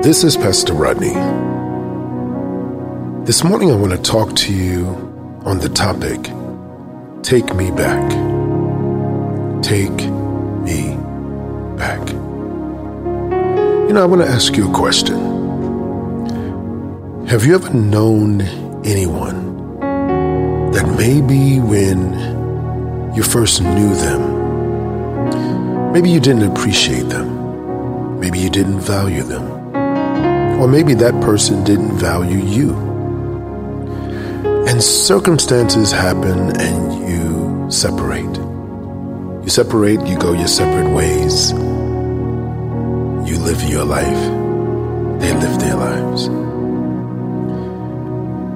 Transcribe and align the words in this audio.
This 0.00 0.22
is 0.22 0.36
Pastor 0.36 0.74
Rodney. 0.74 1.12
This 3.26 3.42
morning 3.42 3.72
I 3.72 3.74
want 3.74 3.90
to 3.92 3.98
talk 3.98 4.34
to 4.36 4.54
you 4.54 4.86
on 5.44 5.58
the 5.58 5.68
topic 5.68 6.30
Take 7.24 7.52
Me 7.56 7.72
Back. 7.72 8.08
Take 9.60 9.90
Me 10.62 10.96
Back. 11.76 12.08
You 13.88 13.92
know, 13.92 14.00
I 14.00 14.04
want 14.04 14.22
to 14.22 14.28
ask 14.28 14.56
you 14.56 14.70
a 14.70 14.72
question. 14.72 15.16
Have 17.26 17.44
you 17.44 17.56
ever 17.56 17.74
known 17.74 18.42
anyone 18.86 19.80
that 20.70 20.86
maybe 20.96 21.58
when 21.58 22.14
you 23.16 23.24
first 23.24 23.62
knew 23.62 23.94
them, 23.96 25.92
maybe 25.92 26.08
you 26.08 26.20
didn't 26.20 26.44
appreciate 26.44 27.08
them, 27.08 28.20
maybe 28.20 28.38
you 28.38 28.48
didn't 28.48 28.78
value 28.78 29.24
them? 29.24 29.67
Or 30.58 30.66
maybe 30.66 30.94
that 30.94 31.14
person 31.22 31.62
didn't 31.62 31.96
value 31.98 32.44
you. 32.44 32.74
And 34.66 34.82
circumstances 34.82 35.92
happen 35.92 36.56
and 36.60 37.08
you 37.08 37.70
separate. 37.70 38.36
You 39.44 39.48
separate, 39.48 40.04
you 40.06 40.18
go 40.18 40.32
your 40.32 40.48
separate 40.48 40.92
ways. 40.92 41.52
You 41.52 43.38
live 43.38 43.62
your 43.62 43.84
life, 43.84 44.22
they 45.20 45.32
live 45.32 45.58
their 45.60 45.76
lives. 45.76 46.28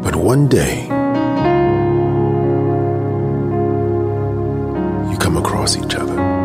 But 0.02 0.16
one 0.16 0.48
day, 0.48 0.82
you 5.10 5.16
come 5.18 5.36
across 5.36 5.76
each 5.76 5.94
other. 5.94 6.41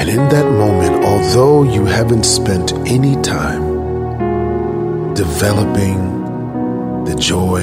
And 0.00 0.08
in 0.08 0.30
that 0.30 0.50
moment, 0.50 1.04
although 1.04 1.62
you 1.62 1.84
haven't 1.84 2.24
spent 2.24 2.72
any 2.88 3.20
time 3.20 5.12
developing 5.12 7.04
the 7.04 7.14
joy, 7.16 7.60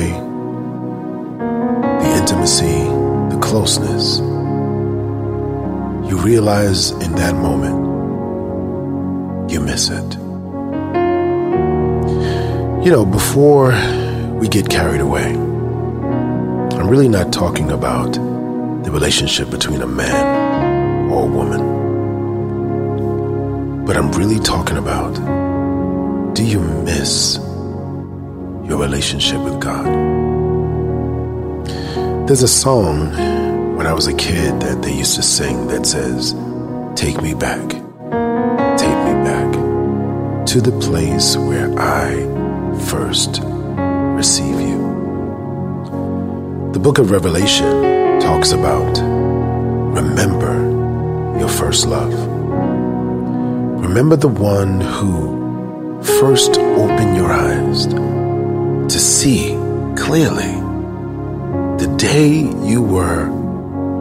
the 1.97 2.13
intimacy, 2.15 2.83
the 3.33 3.39
closeness, 3.41 4.19
you 6.07 6.19
realize 6.19 6.91
in 6.91 7.13
that 7.13 7.33
moment 7.33 7.89
you 9.49 9.59
miss 9.59 9.89
it. 9.89 10.13
You 12.85 12.91
know, 12.91 13.03
before 13.03 13.71
we 14.35 14.47
get 14.47 14.69
carried 14.69 15.01
away, 15.01 15.31
I'm 16.77 16.87
really 16.87 17.09
not 17.09 17.33
talking 17.33 17.71
about 17.71 18.13
the 18.13 18.91
relationship 18.91 19.49
between 19.49 19.81
a 19.81 19.87
man 19.87 21.09
or 21.09 21.23
a 21.23 21.25
woman. 21.25 21.76
But 23.87 23.95
I'm 23.95 24.11
really 24.11 24.39
talking 24.39 24.75
about 24.75 25.15
do 26.35 26.43
you 26.43 26.59
miss 26.59 27.37
your 27.37 28.77
relationship 28.77 29.39
with 29.39 29.61
God? 29.61 29.85
There's 32.27 32.43
a 32.43 32.49
song 32.49 33.11
when 33.77 33.87
I 33.87 33.93
was 33.93 34.07
a 34.07 34.13
kid 34.13 34.59
that 34.59 34.81
they 34.81 34.93
used 34.93 35.15
to 35.15 35.23
sing 35.23 35.67
that 35.67 35.85
says, 35.85 36.33
Take 36.97 37.21
me 37.21 37.33
back, 37.33 37.61
take 38.77 38.97
me 39.07 39.13
back 39.23 39.53
to 40.47 40.59
the 40.59 40.77
place 40.81 41.37
where 41.37 41.73
I 41.79 42.25
first 42.89 43.39
receive 44.17 44.59
you. 44.59 44.79
The 46.73 46.79
book 46.79 46.97
of 46.97 47.09
Revelation 47.09 48.19
talks 48.19 48.51
about 48.51 48.97
remember 49.95 51.39
your 51.39 51.47
first 51.47 51.87
love. 51.87 52.26
Remember 53.97 54.15
the 54.15 54.27
one 54.27 54.79
who 54.79 56.03
first 56.19 56.59
opened 56.59 57.17
your 57.17 57.33
eyes 57.33 57.87
to 57.87 58.99
see 58.99 59.55
clearly 59.97 60.53
the 61.79 61.91
day 61.97 62.41
you 62.63 62.83
were 62.83 63.25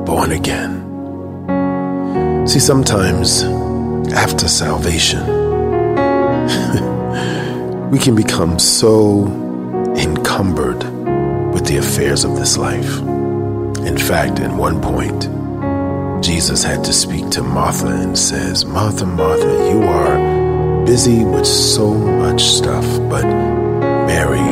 born 0.05 0.33
again. 0.33 0.83
See, 2.47 2.59
sometimes 2.59 3.45
after 4.13 4.49
salvation, 4.49 5.21
we 7.91 7.99
can 7.99 8.15
become 8.15 8.59
so 8.59 9.25
encumbered 9.97 10.85
with 11.55 11.65
the 11.65 11.79
affairs 11.79 12.23
of 12.23 12.37
this 12.37 12.59
life. 12.59 12.99
In 13.79 13.97
fact, 13.97 14.41
at 14.41 14.55
one 14.55 14.83
point, 14.83 15.27
Jesus 16.27 16.65
had 16.65 16.83
to 16.83 16.93
speak 16.93 17.31
to 17.31 17.43
Martha 17.45 17.87
and 17.87 18.19
says, 18.19 18.65
Martha, 18.65 19.07
Martha, 19.07 19.47
you 19.71 19.81
are 19.85 20.85
busy 20.85 21.23
with 21.23 21.47
so 21.47 21.95
much 21.95 22.43
stuff, 22.43 22.85
but 23.09 23.23
Mary 23.23 24.51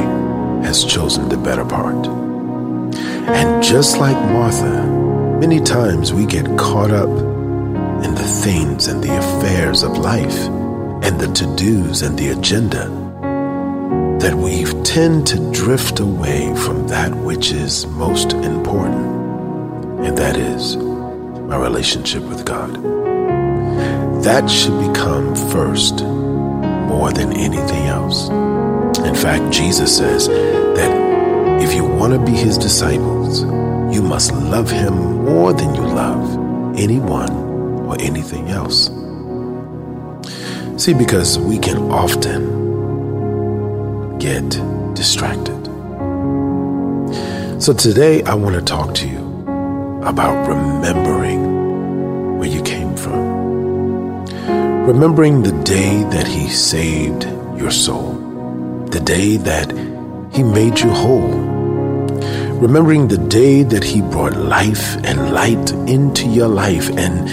has 0.65 0.85
chosen 0.85 1.29
the 1.29 1.37
better 1.37 1.65
part. 1.65 2.07
And 3.27 3.61
just 3.61 3.99
like 3.99 4.15
Martha, 4.31 4.87
many 5.41 5.61
times 5.61 6.12
we 6.12 6.27
get 6.27 6.47
caught 6.57 6.93
up 6.93 7.09
in 8.05 8.15
the 8.15 8.41
things 8.45 8.87
and 8.87 9.03
the 9.03 9.19
affairs 9.19 9.83
of 9.83 9.99
life 9.99 10.47
and 11.03 11.21
the 11.21 11.27
to 11.35 11.56
dos 11.56 12.03
and 12.03 12.17
the 12.17 12.29
agenda 12.29 12.87
that 14.21 14.37
we 14.37 14.62
tend 14.85 15.27
to 15.27 15.51
drift 15.51 15.99
away 15.99 16.55
from 16.55 16.87
that 16.87 17.12
which 17.12 17.51
is 17.51 17.85
most 17.89 18.33
important, 18.33 20.06
and 20.06 20.17
that 20.17 20.37
is 20.37 20.77
my 21.54 21.60
relationship 21.60 22.22
with 22.25 22.44
God. 22.44 22.75
That 24.25 24.50
should 24.50 24.76
become 24.88 25.37
first 25.53 26.03
more 26.03 27.12
than 27.12 27.32
anything 27.32 27.87
else. 27.87 28.28
In 29.10 29.15
fact, 29.15 29.53
Jesus 29.53 29.97
says 29.97 30.26
that 30.26 31.62
if 31.62 31.72
you 31.72 31.84
want 31.84 32.12
to 32.12 32.19
be 32.19 32.32
his 32.32 32.59
disciples, 32.59 33.43
you 33.94 34.03
must 34.03 34.32
love 34.32 34.69
him 34.69 34.94
more 35.25 35.53
than 35.53 35.76
you 35.76 35.82
love 35.82 36.76
anyone 36.76 37.31
or 37.87 37.97
anything 38.00 38.48
else. 38.48 38.91
See, 40.82 40.94
because 40.94 41.38
we 41.38 41.59
can 41.59 41.78
often 41.93 42.43
get 44.19 44.48
distracted. 44.94 45.62
So 47.62 47.72
today 47.72 48.25
I 48.25 48.34
want 48.34 48.56
to 48.56 48.62
talk 48.62 48.94
to 48.97 49.09
you 49.09 49.24
about 50.06 50.47
remembering 50.47 52.38
where 52.38 52.48
you 52.48 52.62
came 52.62 52.94
from. 52.97 54.26
Remembering 54.87 55.42
the 55.42 55.53
day 55.62 56.03
that 56.10 56.26
He 56.26 56.48
saved 56.48 57.25
your 57.59 57.70
soul, 57.70 58.12
the 58.91 59.00
day 59.00 59.38
that 59.38 59.72
He 60.32 60.43
made 60.43 60.78
you 60.78 60.91
whole. 60.91 61.32
Remembering 62.60 63.09
the 63.09 63.19
day 63.19 63.62
that 63.62 63.82
He 63.82 64.03
brought 64.03 64.37
life 64.37 64.97
and 65.04 65.32
light 65.32 65.72
into 65.88 66.28
your 66.28 66.48
life, 66.48 66.91
and 66.91 67.28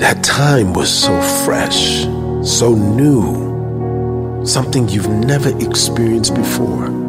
that 0.00 0.24
time 0.24 0.72
was 0.72 0.92
so 0.92 1.18
fresh, 1.44 2.02
so 2.42 2.74
new, 2.74 4.44
something 4.44 4.88
you've 4.88 5.08
never 5.08 5.56
experienced 5.64 6.34
before. 6.34 7.03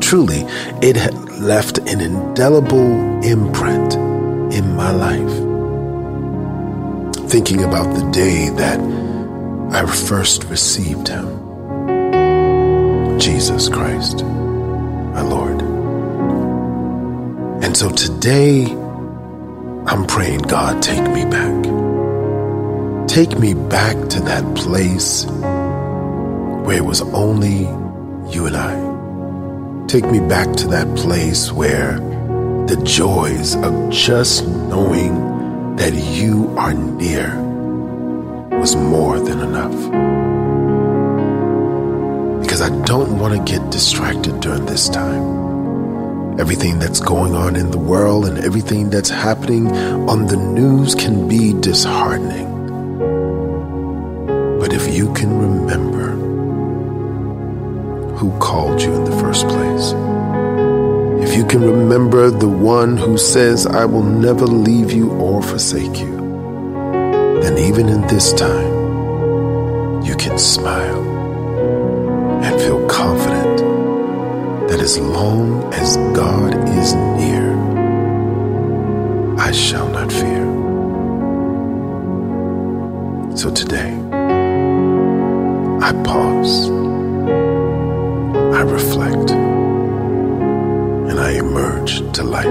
Truly, 0.00 0.44
it 0.82 0.96
had 0.96 1.14
left 1.38 1.78
an 1.78 2.00
indelible 2.00 3.22
imprint 3.24 3.94
in 4.54 4.74
my 4.76 4.90
life. 4.90 5.36
Thinking 7.28 7.64
about 7.64 7.94
the 7.94 8.08
day 8.12 8.50
that 8.50 8.78
I 9.72 9.84
first 9.84 10.44
received 10.44 11.08
Him, 11.08 11.26
Jesus 13.18 13.68
Christ, 13.68 14.24
my 14.24 15.22
Lord. 15.22 15.60
And 17.64 17.76
so 17.76 17.90
today, 17.90 18.66
I'm 19.86 20.06
praying, 20.06 20.42
God, 20.42 20.82
take 20.82 21.02
me 21.10 21.24
back. 21.24 21.64
Take 23.08 23.38
me 23.38 23.54
back 23.54 23.96
to 24.10 24.20
that 24.20 24.56
place 24.56 25.26
where 26.64 26.76
it 26.76 26.84
was 26.84 27.02
only 27.02 27.60
you 28.32 28.46
and 28.46 28.56
I. 28.56 28.85
Take 29.96 30.12
me 30.12 30.20
back 30.20 30.54
to 30.56 30.68
that 30.68 30.94
place 30.94 31.50
where 31.50 31.98
the 32.66 32.78
joys 32.84 33.56
of 33.56 33.90
just 33.90 34.46
knowing 34.46 35.76
that 35.76 35.94
you 35.94 36.54
are 36.58 36.74
near 36.74 37.34
was 38.60 38.76
more 38.76 39.18
than 39.18 39.40
enough. 39.40 39.72
Because 42.42 42.60
I 42.60 42.68
don't 42.84 43.18
want 43.18 43.38
to 43.38 43.50
get 43.50 43.70
distracted 43.70 44.38
during 44.40 44.66
this 44.66 44.90
time. 44.90 46.38
Everything 46.38 46.78
that's 46.78 47.00
going 47.00 47.34
on 47.34 47.56
in 47.56 47.70
the 47.70 47.78
world 47.78 48.26
and 48.26 48.36
everything 48.36 48.90
that's 48.90 49.08
happening 49.08 49.74
on 50.10 50.26
the 50.26 50.36
news 50.36 50.94
can 50.94 51.26
be 51.26 51.54
disheartening. 51.54 52.52
But 54.60 54.74
if 54.74 54.94
you 54.94 55.10
can 55.14 55.38
remember 55.38 55.85
who 58.16 58.36
called 58.38 58.80
you 58.80 58.94
in 58.94 59.04
the 59.04 59.16
first 59.18 59.46
place. 59.48 59.92
If 61.22 61.36
you 61.36 61.44
can 61.44 61.62
remember 61.62 62.30
the 62.30 62.48
one 62.48 62.96
who 62.96 63.18
says, 63.18 63.66
I 63.66 63.84
will 63.84 64.02
never 64.02 64.46
leave 64.46 64.92
you 64.92 65.10
or 65.12 65.42
forsake 65.42 65.98
you, 65.98 66.16
then 67.42 67.58
even 67.58 67.88
in 67.88 68.02
this 68.02 68.32
time, 68.32 68.72
you 70.02 70.16
can 70.16 70.38
smile 70.38 71.02
and 72.42 72.60
feel 72.60 72.86
confident 72.88 73.58
that 74.70 74.80
as 74.80 74.98
long 74.98 75.72
as 75.74 75.96
God 76.14 76.54
is 76.78 76.94
near, 76.94 77.54
I 79.38 79.52
shall 79.52 79.88
not 79.90 80.10
fear. 80.10 80.46
So 83.36 83.50
today, 83.50 83.92
I 85.82 85.92
pause, 86.04 86.70
I 88.56 88.62
reflect, 88.62 89.32
and 89.32 91.20
I 91.20 91.32
emerge 91.32 91.98
to 92.14 92.22
life 92.22 92.46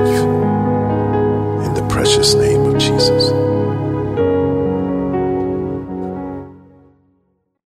in 1.65 1.73
the 1.73 1.83
precious 1.89 2.35
name 2.35 2.61
of 2.61 2.77
Jesus. 2.77 3.31